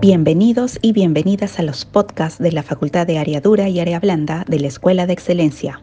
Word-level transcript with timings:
Bienvenidos 0.00 0.78
y 0.80 0.94
bienvenidas 0.94 1.58
a 1.58 1.62
los 1.62 1.84
podcasts 1.84 2.42
de 2.42 2.52
la 2.52 2.62
Facultad 2.62 3.06
de 3.06 3.18
Área 3.18 3.42
Dura 3.42 3.68
y 3.68 3.80
Área 3.80 4.00
Blanda 4.00 4.46
de 4.48 4.58
la 4.58 4.68
Escuela 4.68 5.06
de 5.06 5.12
Excelencia. 5.12 5.82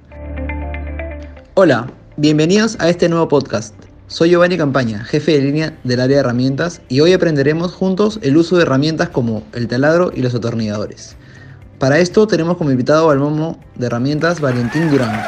Hola, 1.54 1.92
bienvenidos 2.16 2.78
a 2.80 2.90
este 2.90 3.10
nuevo 3.10 3.28
podcast. 3.28 3.76
Soy 4.08 4.32
Giovanni 4.32 4.58
Campaña, 4.58 5.04
jefe 5.04 5.34
de 5.34 5.42
línea 5.42 5.78
del 5.84 6.00
área 6.00 6.16
de 6.16 6.22
herramientas 6.22 6.82
y 6.90 7.02
hoy 7.02 7.14
aprenderemos 7.14 7.76
juntos 7.76 8.20
el 8.24 8.38
uso 8.38 8.56
de 8.56 8.64
herramientas 8.64 9.10
como 9.10 9.44
el 9.54 9.68
taladro 9.68 10.12
y 10.12 10.24
los 10.24 10.34
atornilladores. 10.34 11.16
Para 11.78 12.00
esto 12.00 12.26
tenemos 12.26 12.58
como 12.58 12.72
invitado 12.72 13.12
al 13.12 13.20
momo 13.20 13.60
de 13.76 13.86
herramientas 13.86 14.42
Valentín 14.42 14.90
Durán, 14.90 15.22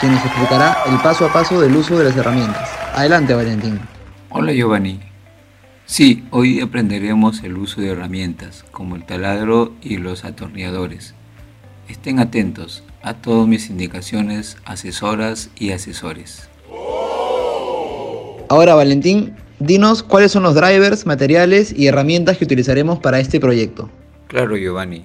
quien 0.00 0.12
nos 0.12 0.22
explicará 0.22 0.76
el 0.92 0.98
paso 0.98 1.24
a 1.24 1.32
paso 1.32 1.62
del 1.62 1.74
uso 1.74 1.96
de 1.96 2.04
las 2.04 2.16
herramientas. 2.16 2.68
Adelante 2.94 3.32
Valentín. 3.32 3.80
Hola 4.28 4.52
Giovanni, 4.52 5.00
Sí, 5.86 6.24
hoy 6.30 6.60
aprenderemos 6.62 7.44
el 7.44 7.58
uso 7.58 7.82
de 7.82 7.90
herramientas 7.90 8.64
como 8.70 8.96
el 8.96 9.04
taladro 9.04 9.74
y 9.82 9.98
los 9.98 10.24
atornilladores. 10.24 11.14
Estén 11.90 12.20
atentos 12.20 12.82
a 13.02 13.12
todas 13.12 13.46
mis 13.46 13.68
indicaciones, 13.68 14.56
asesoras 14.64 15.50
y 15.58 15.72
asesores. 15.72 16.48
Ahora 18.48 18.74
Valentín, 18.74 19.36
dinos 19.58 20.02
cuáles 20.02 20.32
son 20.32 20.44
los 20.44 20.54
drivers, 20.54 21.04
materiales 21.04 21.70
y 21.76 21.86
herramientas 21.86 22.38
que 22.38 22.44
utilizaremos 22.44 22.98
para 22.98 23.20
este 23.20 23.38
proyecto. 23.38 23.90
Claro 24.28 24.56
Giovanni, 24.56 25.04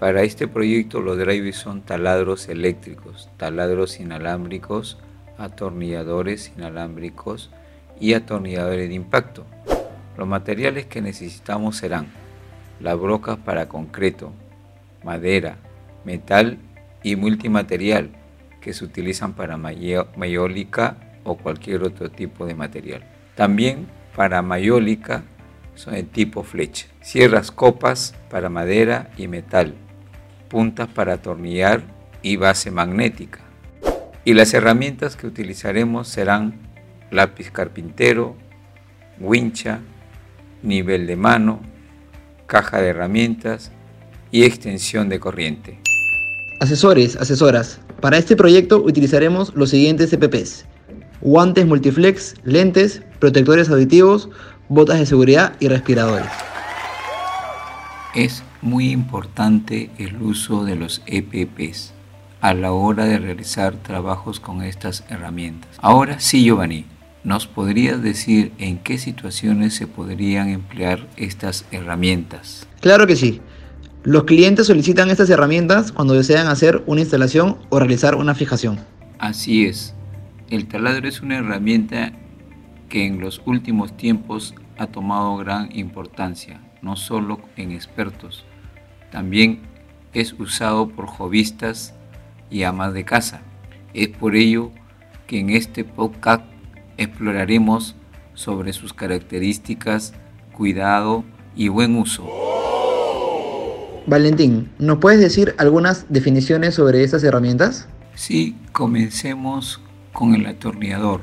para 0.00 0.24
este 0.24 0.48
proyecto 0.48 1.00
los 1.00 1.18
drivers 1.18 1.56
son 1.56 1.82
taladros 1.82 2.48
eléctricos, 2.48 3.30
taladros 3.36 4.00
inalámbricos, 4.00 4.98
atornilladores 5.38 6.50
inalámbricos 6.56 7.50
y 8.00 8.14
atornilladores 8.14 8.88
de 8.88 8.94
impacto. 8.96 9.46
Los 10.20 10.28
materiales 10.28 10.84
que 10.84 11.00
necesitamos 11.00 11.78
serán 11.78 12.08
las 12.78 13.00
brocas 13.00 13.38
para 13.38 13.68
concreto, 13.68 14.34
madera, 15.02 15.56
metal 16.04 16.58
y 17.02 17.16
multimaterial 17.16 18.10
que 18.60 18.74
se 18.74 18.84
utilizan 18.84 19.32
para 19.32 19.56
mayólica 19.56 20.98
o 21.24 21.38
cualquier 21.38 21.84
otro 21.84 22.10
tipo 22.10 22.44
de 22.44 22.54
material. 22.54 23.02
También 23.34 23.86
para 24.14 24.42
mayólica 24.42 25.22
son 25.74 25.94
de 25.94 26.02
tipo 26.02 26.42
flecha. 26.42 26.88
Sierras 27.00 27.50
copas 27.50 28.14
para 28.28 28.50
madera 28.50 29.08
y 29.16 29.26
metal. 29.26 29.74
Puntas 30.50 30.88
para 30.88 31.14
atornillar 31.14 31.80
y 32.20 32.36
base 32.36 32.70
magnética. 32.70 33.40
Y 34.26 34.34
las 34.34 34.52
herramientas 34.52 35.16
que 35.16 35.26
utilizaremos 35.26 36.08
serán 36.08 36.60
lápiz 37.10 37.50
carpintero, 37.50 38.36
wincha, 39.18 39.80
nivel 40.62 41.06
de 41.06 41.16
mano, 41.16 41.60
caja 42.46 42.80
de 42.80 42.88
herramientas 42.88 43.72
y 44.30 44.44
extensión 44.44 45.08
de 45.08 45.20
corriente. 45.20 45.78
Asesores, 46.60 47.16
asesoras, 47.16 47.80
para 48.00 48.18
este 48.18 48.36
proyecto 48.36 48.82
utilizaremos 48.82 49.54
los 49.54 49.70
siguientes 49.70 50.12
EPPs. 50.12 50.66
Guantes 51.20 51.66
multiflex, 51.66 52.34
lentes, 52.44 53.02
protectores 53.18 53.68
auditivos, 53.70 54.30
botas 54.68 54.98
de 54.98 55.06
seguridad 55.06 55.54
y 55.60 55.68
respiradores. 55.68 56.30
Es 58.14 58.42
muy 58.62 58.90
importante 58.90 59.90
el 59.98 60.20
uso 60.20 60.64
de 60.64 60.76
los 60.76 61.02
EPPs 61.06 61.92
a 62.40 62.54
la 62.54 62.72
hora 62.72 63.04
de 63.04 63.18
realizar 63.18 63.74
trabajos 63.74 64.40
con 64.40 64.62
estas 64.62 65.04
herramientas. 65.08 65.70
Ahora 65.78 66.20
sí, 66.20 66.44
Giovanni, 66.44 66.86
¿Nos 67.22 67.46
podrías 67.46 68.02
decir 68.02 68.52
en 68.58 68.78
qué 68.78 68.96
situaciones 68.96 69.74
se 69.74 69.86
podrían 69.86 70.48
emplear 70.48 71.06
estas 71.16 71.66
herramientas? 71.70 72.66
Claro 72.80 73.06
que 73.06 73.16
sí. 73.16 73.42
Los 74.04 74.24
clientes 74.24 74.66
solicitan 74.66 75.10
estas 75.10 75.28
herramientas 75.28 75.92
cuando 75.92 76.14
desean 76.14 76.46
hacer 76.46 76.82
una 76.86 77.02
instalación 77.02 77.58
o 77.68 77.78
realizar 77.78 78.14
una 78.14 78.34
fijación. 78.34 78.80
Así 79.18 79.66
es. 79.66 79.94
El 80.48 80.66
taladro 80.66 81.06
es 81.06 81.20
una 81.20 81.36
herramienta 81.36 82.12
que 82.88 83.04
en 83.04 83.20
los 83.20 83.42
últimos 83.44 83.94
tiempos 83.96 84.54
ha 84.78 84.86
tomado 84.86 85.36
gran 85.36 85.68
importancia, 85.76 86.62
no 86.80 86.96
solo 86.96 87.40
en 87.56 87.72
expertos, 87.72 88.46
también 89.10 89.60
es 90.14 90.32
usado 90.32 90.88
por 90.88 91.06
jovistas 91.06 91.94
y 92.48 92.62
amas 92.62 92.94
de 92.94 93.04
casa. 93.04 93.42
Es 93.92 94.08
por 94.08 94.36
ello 94.36 94.70
que 95.26 95.38
en 95.38 95.50
este 95.50 95.84
podcast 95.84 96.44
exploraremos 97.00 97.96
sobre 98.34 98.72
sus 98.72 98.92
características, 98.92 100.12
cuidado 100.52 101.24
y 101.56 101.68
buen 101.68 101.96
uso. 101.96 102.28
Valentín, 104.06 104.70
¿nos 104.78 104.98
puedes 104.98 105.20
decir 105.20 105.54
algunas 105.58 106.06
definiciones 106.10 106.74
sobre 106.74 107.02
estas 107.02 107.24
herramientas? 107.24 107.88
Sí, 108.14 108.56
comencemos 108.72 109.80
con 110.12 110.34
el 110.34 110.46
atornillador. 110.46 111.22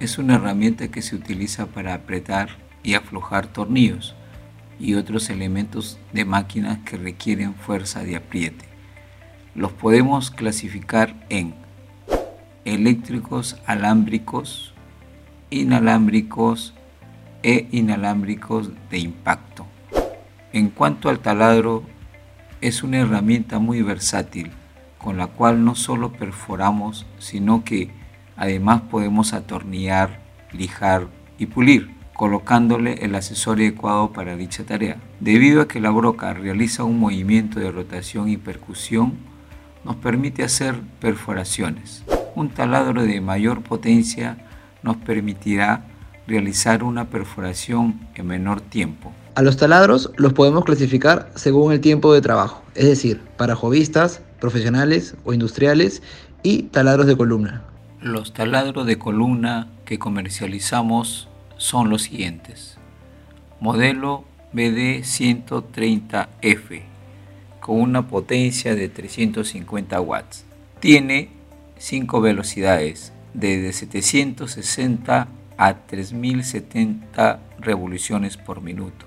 Es 0.00 0.16
una 0.16 0.36
herramienta 0.36 0.88
que 0.88 1.02
se 1.02 1.16
utiliza 1.16 1.66
para 1.66 1.92
apretar 1.92 2.48
y 2.82 2.94
aflojar 2.94 3.46
tornillos 3.46 4.14
y 4.78 4.94
otros 4.94 5.28
elementos 5.28 5.98
de 6.14 6.24
máquinas 6.24 6.78
que 6.86 6.96
requieren 6.96 7.54
fuerza 7.54 8.02
de 8.02 8.16
apriete. 8.16 8.64
Los 9.54 9.72
podemos 9.72 10.30
clasificar 10.30 11.14
en 11.28 11.54
eléctricos 12.64 13.58
alámbricos, 13.66 14.72
inalámbricos 15.50 16.74
e 17.42 17.68
inalámbricos 17.70 18.70
de 18.90 18.98
impacto. 18.98 19.66
En 20.52 20.70
cuanto 20.70 21.08
al 21.08 21.20
taladro, 21.20 21.84
es 22.60 22.82
una 22.82 22.98
herramienta 22.98 23.58
muy 23.58 23.82
versátil 23.82 24.50
con 24.98 25.16
la 25.16 25.28
cual 25.28 25.64
no 25.64 25.74
solo 25.74 26.12
perforamos, 26.12 27.06
sino 27.18 27.64
que 27.64 27.90
además 28.36 28.82
podemos 28.82 29.32
atornillar, 29.32 30.20
lijar 30.52 31.06
y 31.38 31.46
pulir, 31.46 31.90
colocándole 32.12 33.04
el 33.04 33.14
accesorio 33.14 33.66
adecuado 33.68 34.12
para 34.12 34.36
dicha 34.36 34.64
tarea. 34.64 34.98
Debido 35.20 35.62
a 35.62 35.68
que 35.68 35.80
la 35.80 35.90
broca 35.90 36.34
realiza 36.34 36.84
un 36.84 37.00
movimiento 37.00 37.60
de 37.60 37.72
rotación 37.72 38.28
y 38.28 38.36
percusión, 38.36 39.14
nos 39.84 39.96
permite 39.96 40.42
hacer 40.42 40.78
perforaciones. 41.00 42.04
Un 42.34 42.50
taladro 42.50 43.02
de 43.02 43.22
mayor 43.22 43.62
potencia 43.62 44.36
nos 44.82 44.96
permitirá 44.96 45.84
realizar 46.26 46.82
una 46.84 47.10
perforación 47.10 48.00
en 48.14 48.26
menor 48.26 48.60
tiempo. 48.60 49.12
A 49.34 49.42
los 49.42 49.56
taladros 49.56 50.12
los 50.16 50.32
podemos 50.32 50.64
clasificar 50.64 51.30
según 51.34 51.72
el 51.72 51.80
tiempo 51.80 52.12
de 52.12 52.20
trabajo, 52.20 52.62
es 52.74 52.86
decir, 52.86 53.20
para 53.36 53.56
jovistas, 53.56 54.22
profesionales 54.40 55.16
o 55.24 55.32
industriales 55.32 56.02
y 56.42 56.64
taladros 56.64 57.06
de 57.06 57.16
columna. 57.16 57.62
Los 58.00 58.32
taladros 58.32 58.86
de 58.86 58.98
columna 58.98 59.68
que 59.84 59.98
comercializamos 59.98 61.28
son 61.56 61.90
los 61.90 62.02
siguientes. 62.02 62.78
Modelo 63.60 64.24
BD130F 64.54 66.82
con 67.60 67.80
una 67.80 68.08
potencia 68.08 68.74
de 68.74 68.88
350 68.88 70.00
watts. 70.00 70.44
Tiene 70.80 71.28
5 71.78 72.20
velocidades 72.20 73.12
desde 73.34 73.72
760 73.72 75.28
a 75.56 75.74
3070 75.74 77.40
revoluciones 77.58 78.36
por 78.36 78.62
minuto. 78.62 79.06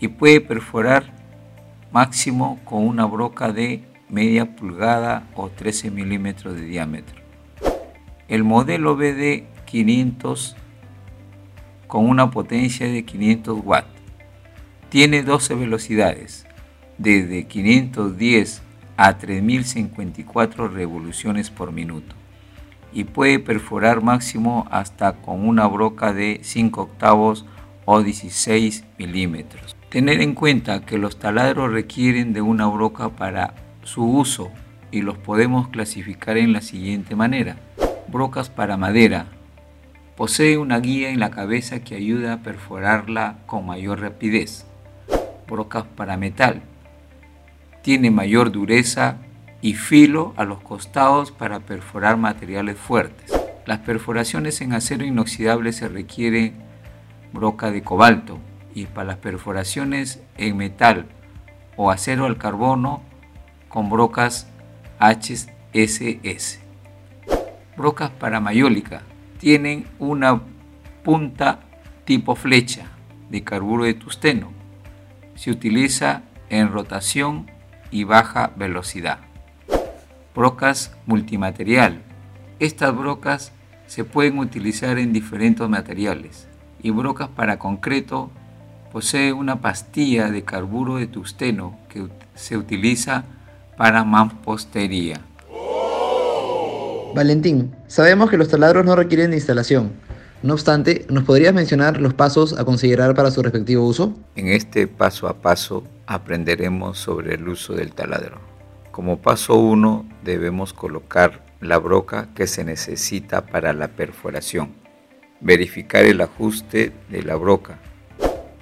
Y 0.00 0.08
puede 0.08 0.40
perforar 0.40 1.12
máximo 1.92 2.60
con 2.64 2.86
una 2.86 3.04
broca 3.06 3.52
de 3.52 3.82
media 4.08 4.54
pulgada 4.54 5.26
o 5.34 5.48
13 5.48 5.90
milímetros 5.90 6.54
de 6.54 6.62
diámetro. 6.62 7.20
El 8.28 8.44
modelo 8.44 8.96
BD 8.96 9.44
500 9.64 10.56
con 11.86 12.08
una 12.08 12.30
potencia 12.30 12.86
de 12.86 13.04
500 13.04 13.60
watts. 13.64 13.88
Tiene 14.88 15.22
12 15.22 15.54
velocidades 15.54 16.46
desde 16.98 17.46
510 17.46 18.62
a 18.96 19.18
3054 19.18 20.68
revoluciones 20.68 21.50
por 21.50 21.72
minuto 21.72 22.14
y 22.96 23.04
puede 23.04 23.38
perforar 23.38 24.02
máximo 24.02 24.66
hasta 24.70 25.20
con 25.20 25.46
una 25.46 25.66
broca 25.66 26.14
de 26.14 26.40
5 26.42 26.80
octavos 26.80 27.44
o 27.84 28.02
16 28.02 28.86
milímetros. 28.96 29.76
Tener 29.90 30.22
en 30.22 30.32
cuenta 30.32 30.80
que 30.80 30.96
los 30.96 31.18
taladros 31.18 31.70
requieren 31.70 32.32
de 32.32 32.40
una 32.40 32.66
broca 32.68 33.10
para 33.10 33.52
su 33.82 34.02
uso 34.02 34.50
y 34.90 35.02
los 35.02 35.18
podemos 35.18 35.68
clasificar 35.68 36.38
en 36.38 36.54
la 36.54 36.62
siguiente 36.62 37.14
manera. 37.14 37.56
Brocas 38.08 38.48
para 38.48 38.78
madera. 38.78 39.26
Posee 40.16 40.56
una 40.56 40.80
guía 40.80 41.10
en 41.10 41.20
la 41.20 41.30
cabeza 41.30 41.80
que 41.80 41.96
ayuda 41.96 42.32
a 42.32 42.42
perforarla 42.42 43.40
con 43.44 43.66
mayor 43.66 44.00
rapidez. 44.00 44.64
Brocas 45.46 45.84
para 45.84 46.16
metal. 46.16 46.62
Tiene 47.82 48.10
mayor 48.10 48.52
dureza 48.52 49.18
y 49.66 49.74
filo 49.74 50.32
a 50.36 50.44
los 50.44 50.60
costados 50.60 51.32
para 51.32 51.58
perforar 51.58 52.16
materiales 52.16 52.78
fuertes. 52.78 53.32
Las 53.66 53.80
perforaciones 53.80 54.60
en 54.60 54.72
acero 54.72 55.04
inoxidable 55.04 55.72
se 55.72 55.88
requiere 55.88 56.52
broca 57.32 57.72
de 57.72 57.82
cobalto 57.82 58.38
y 58.76 58.86
para 58.86 59.08
las 59.08 59.16
perforaciones 59.16 60.22
en 60.36 60.56
metal 60.56 61.06
o 61.74 61.90
acero 61.90 62.26
al 62.26 62.38
carbono 62.38 63.02
con 63.68 63.90
brocas 63.90 64.46
HSS. 65.00 66.60
Brocas 67.76 68.10
para 68.10 68.38
mayólica 68.38 69.02
tienen 69.40 69.88
una 69.98 70.42
punta 71.02 71.58
tipo 72.04 72.36
flecha 72.36 72.86
de 73.30 73.42
carburo 73.42 73.82
de 73.82 73.94
tusteno. 73.94 74.52
Se 75.34 75.50
utiliza 75.50 76.22
en 76.50 76.70
rotación 76.70 77.50
y 77.90 78.04
baja 78.04 78.52
velocidad. 78.54 79.26
Brocas 80.36 80.92
multimaterial. 81.06 82.02
Estas 82.60 82.94
brocas 82.94 83.52
se 83.86 84.04
pueden 84.04 84.38
utilizar 84.38 84.98
en 84.98 85.14
diferentes 85.14 85.66
materiales 85.66 86.46
y 86.82 86.90
brocas 86.90 87.28
para 87.28 87.58
concreto 87.58 88.30
posee 88.92 89.32
una 89.32 89.62
pastilla 89.62 90.30
de 90.30 90.44
carburo 90.44 90.96
de 90.96 91.06
tusteno 91.06 91.78
que 91.88 92.06
se 92.34 92.58
utiliza 92.58 93.24
para 93.78 94.04
mampostería. 94.04 95.22
Valentín, 97.14 97.74
sabemos 97.86 98.28
que 98.28 98.36
los 98.36 98.48
taladros 98.48 98.84
no 98.84 98.94
requieren 98.94 99.30
de 99.30 99.36
instalación. 99.38 99.92
No 100.42 100.52
obstante, 100.52 101.06
¿nos 101.08 101.24
podrías 101.24 101.54
mencionar 101.54 101.98
los 101.98 102.12
pasos 102.12 102.58
a 102.58 102.64
considerar 102.66 103.14
para 103.14 103.30
su 103.30 103.42
respectivo 103.42 103.86
uso? 103.86 104.14
En 104.34 104.48
este 104.48 104.86
paso 104.86 105.28
a 105.28 105.40
paso 105.40 105.82
aprenderemos 106.06 106.98
sobre 106.98 107.36
el 107.36 107.48
uso 107.48 107.72
del 107.72 107.92
taladro. 107.92 108.55
Como 108.96 109.18
paso 109.18 109.56
1 109.56 110.08
debemos 110.24 110.72
colocar 110.72 111.44
la 111.60 111.76
broca 111.76 112.30
que 112.34 112.46
se 112.46 112.64
necesita 112.64 113.44
para 113.44 113.74
la 113.74 113.88
perforación. 113.88 114.74
Verificar 115.38 116.06
el 116.06 116.22
ajuste 116.22 116.94
de 117.10 117.22
la 117.22 117.36
broca. 117.36 117.78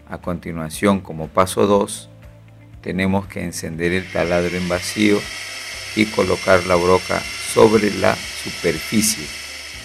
A 0.08 0.18
continuación, 0.18 0.98
como 0.98 1.28
paso 1.28 1.68
2, 1.68 2.10
tenemos 2.80 3.28
que 3.28 3.44
encender 3.44 3.92
el 3.92 4.10
taladro 4.10 4.56
en 4.56 4.68
vacío 4.68 5.20
y 5.94 6.06
colocar 6.06 6.66
la 6.66 6.74
broca 6.74 7.20
sobre 7.20 7.94
la 7.94 8.16
superficie 8.16 9.28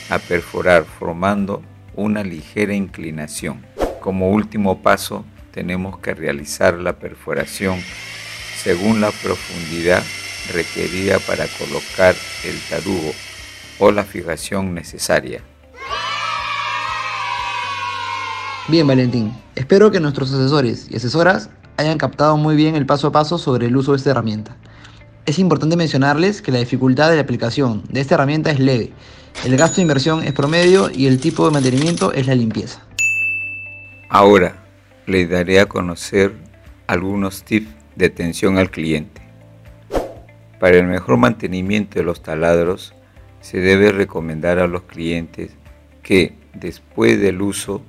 a 0.09 0.17
perforar 0.17 0.83
formando 0.83 1.61
una 1.93 2.23
ligera 2.23 2.73
inclinación. 2.73 3.63
Como 4.01 4.31
último 4.31 4.81
paso 4.81 5.25
tenemos 5.51 5.99
que 5.99 6.15
realizar 6.15 6.73
la 6.73 6.93
perforación 6.93 7.79
según 8.63 8.99
la 8.99 9.11
profundidad 9.11 10.01
requerida 10.53 11.19
para 11.19 11.47
colocar 11.47 12.15
el 12.43 12.59
tarugo 12.69 13.13
o 13.79 13.91
la 13.91 14.03
fijación 14.03 14.73
necesaria. 14.73 15.41
Bien 18.67 18.85
Valentín, 18.85 19.33
espero 19.55 19.89
que 19.89 19.99
nuestros 19.99 20.31
asesores 20.31 20.87
y 20.89 20.97
asesoras 20.97 21.49
hayan 21.77 21.97
captado 21.97 22.37
muy 22.37 22.55
bien 22.55 22.75
el 22.75 22.85
paso 22.85 23.07
a 23.07 23.11
paso 23.11 23.37
sobre 23.37 23.67
el 23.67 23.75
uso 23.77 23.91
de 23.91 23.97
esta 23.97 24.11
herramienta. 24.11 24.55
Es 25.25 25.39
importante 25.39 25.75
mencionarles 25.75 26.41
que 26.41 26.51
la 26.51 26.59
dificultad 26.59 27.09
de 27.09 27.15
la 27.15 27.21
aplicación 27.21 27.83
de 27.89 28.01
esta 28.01 28.15
herramienta 28.15 28.51
es 28.51 28.59
leve, 28.59 28.93
el 29.45 29.55
gasto 29.55 29.77
de 29.77 29.83
inversión 29.83 30.21
es 30.23 30.33
promedio 30.33 30.89
y 30.93 31.07
el 31.07 31.19
tipo 31.19 31.45
de 31.45 31.51
mantenimiento 31.51 32.11
es 32.11 32.27
la 32.27 32.35
limpieza. 32.35 32.81
Ahora 34.09 34.65
les 35.05 35.29
daré 35.29 35.61
a 35.61 35.65
conocer 35.65 36.35
algunos 36.87 37.43
tips 37.43 37.69
de 37.95 38.07
atención 38.07 38.57
al 38.57 38.69
cliente. 38.69 39.18
Para 40.59 40.77
el 40.77 40.85
mejor 40.85 41.17
mantenimiento 41.17 41.99
de 41.99 42.05
los 42.05 42.21
taladros, 42.21 42.93
se 43.41 43.59
debe 43.59 43.91
recomendar 43.91 44.59
a 44.59 44.67
los 44.67 44.83
clientes 44.83 45.51
que, 46.03 46.33
después 46.53 47.19
del 47.19 47.41
uso, 47.41 47.81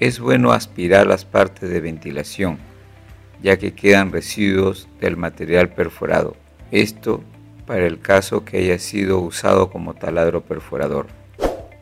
es 0.00 0.18
bueno 0.18 0.52
aspirar 0.52 1.06
las 1.06 1.24
partes 1.24 1.70
de 1.70 1.80
ventilación, 1.80 2.58
ya 3.40 3.56
que 3.56 3.72
quedan 3.74 4.10
residuos 4.10 4.88
del 5.00 5.16
material 5.16 5.68
perforado. 5.68 6.36
Esto 6.72 7.22
para 7.66 7.86
el 7.86 8.00
caso 8.00 8.44
que 8.44 8.58
haya 8.58 8.78
sido 8.80 9.20
usado 9.20 9.70
como 9.70 9.94
taladro 9.94 10.42
perforador. 10.42 11.06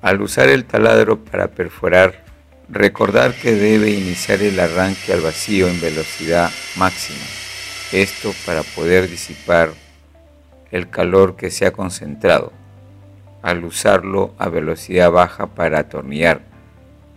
Al 0.02 0.20
usar 0.20 0.48
el 0.48 0.66
taladro 0.66 1.24
para 1.24 1.48
perforar, 1.48 2.24
recordar 2.68 3.34
que 3.34 3.54
debe 3.54 3.90
iniciar 3.90 4.42
el 4.42 4.60
arranque 4.60 5.12
al 5.14 5.20
vacío 5.20 5.68
en 5.68 5.80
velocidad 5.80 6.50
máxima. 6.76 7.24
Esto 7.92 8.34
para 8.44 8.62
poder 8.62 9.08
disipar 9.08 9.70
el 10.70 10.88
calor 10.88 11.36
que 11.36 11.50
se 11.50 11.66
ha 11.66 11.72
concentrado. 11.72 12.52
Al 13.42 13.64
usarlo 13.64 14.34
a 14.38 14.48
velocidad 14.48 15.10
baja 15.10 15.46
para 15.46 15.80
atornillar 15.80 16.42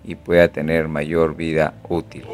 y 0.03 0.15
pueda 0.15 0.47
tener 0.47 0.87
mayor 0.87 1.35
vida 1.35 1.73
útil. 1.89 2.25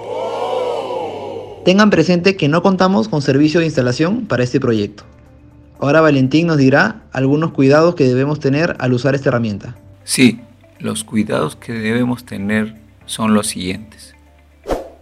Tengan 1.65 1.89
presente 1.89 2.35
que 2.35 2.47
no 2.47 2.61
contamos 2.61 3.09
con 3.09 3.21
servicio 3.21 3.59
de 3.59 3.65
instalación 3.65 4.25
para 4.25 4.43
este 4.43 4.59
proyecto. 4.59 5.03
Ahora 5.79 6.01
Valentín 6.01 6.47
nos 6.47 6.57
dirá 6.57 7.03
algunos 7.11 7.51
cuidados 7.51 7.95
que 7.95 8.05
debemos 8.05 8.39
tener 8.39 8.75
al 8.79 8.93
usar 8.93 9.15
esta 9.15 9.29
herramienta. 9.29 9.75
Sí, 10.03 10.41
los 10.79 11.03
cuidados 11.03 11.55
que 11.55 11.73
debemos 11.73 12.25
tener 12.25 12.75
son 13.05 13.33
los 13.33 13.47
siguientes. 13.47 14.15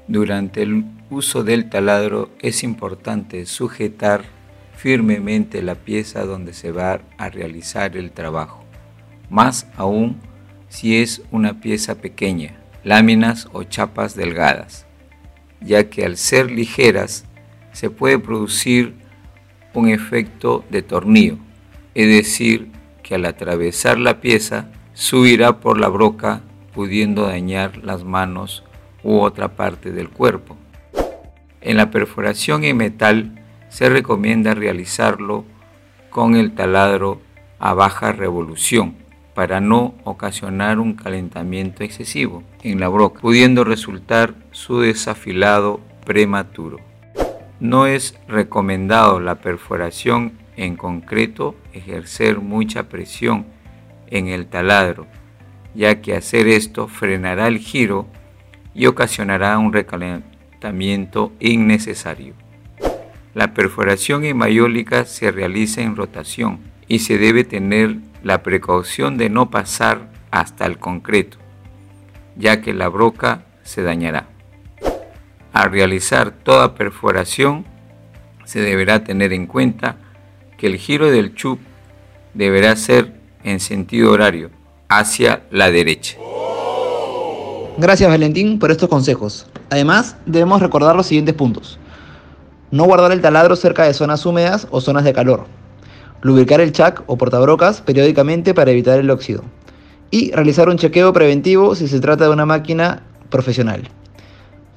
Durante 0.08 0.62
el 0.62 0.86
uso 1.10 1.44
del 1.44 1.70
taladro 1.70 2.30
es 2.40 2.64
importante 2.64 3.46
sujetar 3.46 4.24
firmemente 4.78 5.64
la 5.64 5.74
pieza 5.76 6.24
donde 6.24 6.54
se 6.54 6.72
va 6.72 7.02
a 7.18 7.30
realizar 7.30 7.98
el 7.98 8.12
trabajo, 8.12 8.64
más 9.30 9.68
aún 9.76 10.22
si 10.70 10.98
es 10.98 11.24
una 11.32 11.60
pieza 11.60 11.96
pequeña, 11.96 12.56
láminas 12.84 13.50
o 13.54 13.64
chapas 13.64 14.16
delgadas, 14.16 14.86
ya 15.62 15.90
que 15.90 16.06
al 16.06 16.16
ser 16.16 16.52
ligeras 16.52 17.26
se 17.74 17.90
puede 17.90 18.20
producir 18.20 18.94
un 19.74 19.90
efecto 19.90 20.64
de 20.70 20.84
tornillo, 20.84 21.38
es 21.96 22.08
decir, 22.08 22.72
que 23.02 23.16
al 23.16 23.26
atravesar 23.26 23.98
la 23.98 24.22
pieza 24.22 24.70
subirá 24.94 25.60
por 25.60 25.80
la 25.80 25.88
broca 25.88 26.42
pudiendo 26.74 27.26
dañar 27.26 27.78
las 27.78 28.04
manos 28.04 28.64
u 29.04 29.20
otra 29.22 29.56
parte 29.56 29.92
del 29.92 30.10
cuerpo. 30.10 30.56
En 31.62 31.78
la 31.78 31.90
perforación 31.90 32.64
en 32.64 32.78
metal 32.78 33.37
se 33.78 33.90
recomienda 33.90 34.56
realizarlo 34.56 35.46
con 36.10 36.36
el 36.36 36.56
taladro 36.56 37.22
a 37.60 37.76
baja 37.76 38.12
revolución 38.12 38.96
para 39.36 39.62
no 39.62 39.94
ocasionar 40.04 40.80
un 40.80 40.96
calentamiento 40.96 41.84
excesivo 41.84 42.42
en 42.64 42.80
la 42.80 42.88
broca, 42.88 43.22
pudiendo 43.22 43.64
resultar 43.64 44.34
su 44.50 44.80
desafilado 44.80 45.80
prematuro. 46.06 46.80
No 47.60 47.86
es 47.86 48.18
recomendado 48.28 49.20
la 49.20 49.36
perforación 49.36 50.40
en 50.56 50.76
concreto 50.76 51.54
ejercer 51.72 52.40
mucha 52.40 52.90
presión 52.90 53.46
en 54.08 54.28
el 54.28 54.48
taladro, 54.48 55.06
ya 55.76 56.02
que 56.02 56.16
hacer 56.16 56.48
esto 56.48 56.88
frenará 56.88 57.48
el 57.48 57.60
giro 57.60 58.08
y 58.74 58.88
ocasionará 58.88 59.56
un 59.60 59.72
recalentamiento 59.72 61.32
innecesario. 61.40 62.47
La 63.38 63.54
perforación 63.54 64.26
hemayólica 64.26 65.06
se 65.06 65.32
realiza 65.32 65.82
en 65.82 65.96
rotación 65.96 66.58
y 66.88 66.98
se 66.98 67.20
debe 67.20 67.44
tener 67.44 67.98
la 68.24 68.42
precaución 68.42 69.16
de 69.20 69.30
no 69.30 69.52
pasar 69.52 70.10
hasta 70.32 70.66
el 70.66 70.80
concreto, 70.80 71.38
ya 72.36 72.62
que 72.62 72.74
la 72.74 72.90
broca 72.90 73.46
se 73.62 73.84
dañará. 73.84 74.28
Al 75.54 75.70
realizar 75.70 76.32
toda 76.32 76.74
perforación, 76.74 77.64
se 78.44 78.60
deberá 78.60 79.04
tener 79.04 79.32
en 79.34 79.46
cuenta 79.46 79.98
que 80.58 80.66
el 80.66 80.78
giro 80.78 81.12
del 81.12 81.36
chup 81.36 81.60
deberá 82.34 82.76
ser 82.76 83.14
en 83.44 83.60
sentido 83.60 84.14
horario, 84.14 84.50
hacia 84.90 85.44
la 85.52 85.70
derecha. 85.70 86.18
Gracias 87.78 88.10
Valentín 88.10 88.58
por 88.58 88.72
estos 88.72 88.90
consejos. 88.90 89.46
Además, 89.70 90.18
debemos 90.26 90.60
recordar 90.60 90.96
los 90.96 91.06
siguientes 91.06 91.36
puntos. 91.36 91.78
No 92.72 92.86
guardar 92.86 93.12
el 93.12 93.22
taladro 93.22 93.56
cerca 93.56 93.84
de 93.84 93.94
zonas 93.94 94.26
húmedas 94.26 94.68
o 94.72 94.82
zonas 94.82 95.04
de 95.04 95.14
calor. 95.14 95.46
Lubricar 96.22 96.62
el 96.62 96.72
chac 96.72 97.04
o 97.08 97.18
portabrocas 97.18 97.82
periódicamente 97.82 98.54
para 98.54 98.72
evitar 98.72 99.00
el 99.00 99.10
óxido. 99.10 99.44
Y 100.12 100.32
realizar 100.32 100.70
un 100.70 100.78
chequeo 100.78 101.14
preventivo 101.14 101.76
si 101.76 101.88
se 101.88 102.00
trata 102.00 102.26
de 102.26 102.32
una 102.32 102.46
máquina 102.46 103.04
profesional. 103.30 103.90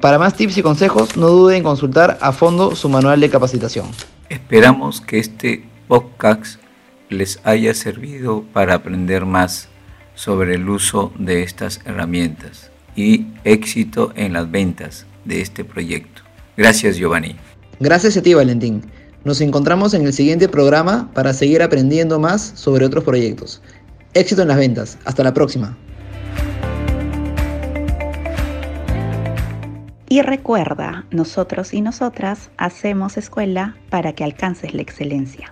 Para 0.00 0.18
más 0.18 0.34
tips 0.34 0.58
y 0.58 0.62
consejos, 0.62 1.16
no 1.16 1.28
duden 1.28 1.58
en 1.58 1.62
consultar 1.62 2.18
a 2.20 2.32
fondo 2.32 2.74
su 2.74 2.88
manual 2.88 3.20
de 3.20 3.28
capacitación. 3.28 3.86
Esperamos 4.28 5.00
que 5.00 5.18
este 5.18 5.64
podcast 5.88 6.60
les 7.08 7.40
haya 7.44 7.74
servido 7.74 8.44
para 8.52 8.74
aprender 8.74 9.26
más 9.26 9.68
sobre 10.14 10.54
el 10.54 10.68
uso 10.68 11.12
de 11.18 11.42
estas 11.42 11.80
herramientas 11.84 12.70
y 12.94 13.26
éxito 13.44 14.12
en 14.14 14.32
las 14.32 14.50
ventas 14.50 15.06
de 15.24 15.40
este 15.40 15.64
proyecto. 15.64 16.22
Gracias 16.56 16.96
Giovanni. 16.96 17.36
Gracias 17.82 18.14
a 18.18 18.20
ti 18.20 18.34
Valentín. 18.34 18.82
Nos 19.24 19.40
encontramos 19.40 19.94
en 19.94 20.04
el 20.04 20.12
siguiente 20.12 20.50
programa 20.50 21.10
para 21.14 21.32
seguir 21.32 21.62
aprendiendo 21.62 22.18
más 22.18 22.52
sobre 22.54 22.84
otros 22.84 23.04
proyectos. 23.04 23.62
Éxito 24.12 24.42
en 24.42 24.48
las 24.48 24.58
ventas. 24.58 24.98
Hasta 25.06 25.24
la 25.24 25.32
próxima. 25.32 25.78
Y 30.10 30.20
recuerda, 30.20 31.06
nosotros 31.10 31.72
y 31.72 31.80
nosotras 31.80 32.50
hacemos 32.58 33.16
escuela 33.16 33.76
para 33.88 34.12
que 34.12 34.24
alcances 34.24 34.74
la 34.74 34.82
excelencia. 34.82 35.48